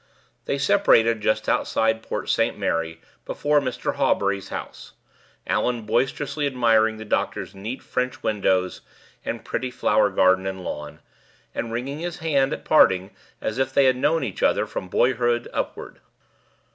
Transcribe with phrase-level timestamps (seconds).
[0.45, 2.57] They separated just outside Port St.
[2.57, 3.97] Mary, before Mr.
[3.97, 4.93] Hawbury's house,
[5.45, 8.81] Allan boisterously admiring the doctor's neat French windows
[9.23, 11.01] and pretty flower garden and lawn,
[11.53, 13.11] and wringing his hand at parting
[13.41, 15.99] as if they had known each other from boyhood upward.